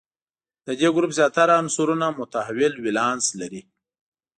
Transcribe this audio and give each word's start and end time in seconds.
د 0.65 0.69
دې 0.79 0.89
ګروپ 0.95 1.11
زیاتره 1.19 1.53
عنصرونه 1.61 2.07
متحول 2.19 2.73
ولانس 2.85 3.25
لري. 3.39 3.61